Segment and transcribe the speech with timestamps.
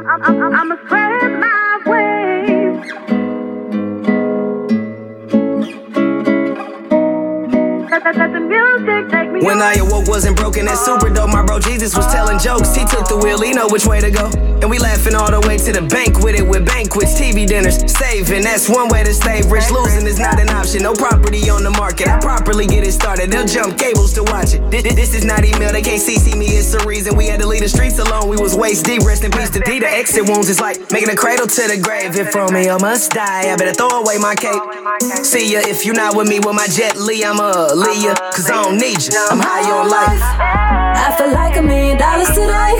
[0.00, 1.78] Spread my
[9.44, 11.28] When I awoke, wasn't broken, that super dope.
[11.28, 12.74] My bro Jesus was telling jokes.
[12.74, 14.26] He took the wheel, he know which way to go.
[14.60, 17.80] And we laughing all the way to the bank with it, with banquets, TV dinners,
[17.92, 18.42] saving.
[18.42, 19.70] That's one way to stay rich.
[19.70, 20.82] Losing is not an option.
[20.82, 22.08] No property on the market.
[22.08, 23.30] I properly get it started.
[23.30, 24.70] They'll jump cables to watch it.
[24.70, 26.46] This, this is not email, they can't CC me.
[26.46, 28.28] It's the reason we had to leave the streets alone.
[28.28, 29.02] We was waist deep.
[29.02, 29.80] Rest in peace to D.
[29.80, 32.16] The exit wounds is like making a cradle to the grave.
[32.16, 34.62] If Romeo must die, I better throw away my cape.
[35.24, 38.14] See ya if you're not with me with my Jet Li, I'ma leave ya.
[38.30, 39.18] Cause I don't need you.
[39.30, 40.22] I'm high on life.
[40.22, 42.74] I feel like a million dollars today.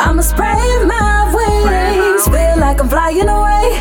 [0.00, 2.26] I'ma spread my wings.
[2.26, 3.78] Feel like I'm flying away.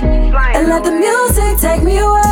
[0.54, 2.27] And let the music take me away.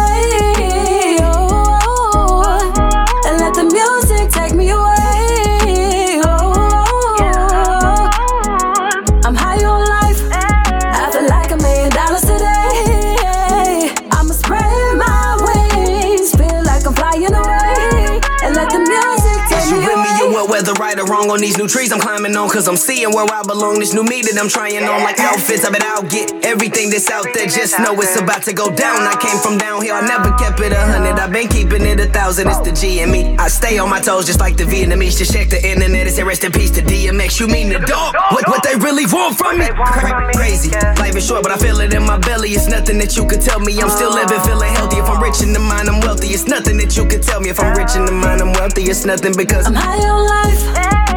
[20.56, 23.28] Whether right or wrong on these new trees I'm climbing on Cause I'm seeing where
[23.28, 23.80] I belong.
[23.80, 27.12] This new me that I'm trying on like outfits I bet I'll get everything that's
[27.12, 27.44] out there.
[27.44, 29.03] Just know it's about to go down.
[29.03, 31.20] I came from down here, I never kept it a hundred.
[31.20, 33.36] I've been keeping it a thousand, it's the G in me.
[33.36, 35.20] I stay on my toes just like the Vietnamese.
[35.20, 38.16] Just check the internet and say rest in peace to DMX You mean the dog,
[38.31, 39.67] what, what they really want from me?
[40.40, 42.56] Crazy, life is short but I feel it in my belly.
[42.56, 43.75] It's nothing that you could tell me.
[43.84, 45.03] I'm still living, feeling healthy.
[45.03, 46.00] If I'm rich in the mind, I'm
[46.36, 47.47] It's nothing that you could tell me.
[47.47, 48.83] If I'm rich in the mind, I'm wealthy.
[48.83, 51.14] It's nothing because I'm high on life.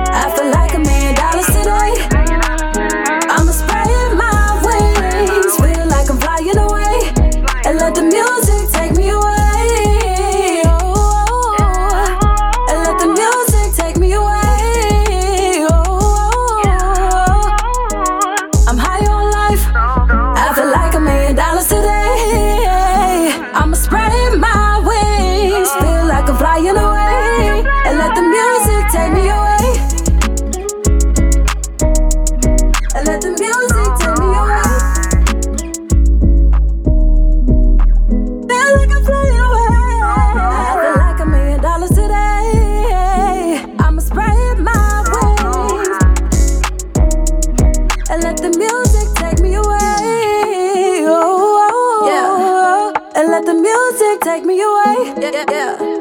[53.49, 55.15] The music take me away.
[55.23, 55.98] Yeah, yeah, yeah.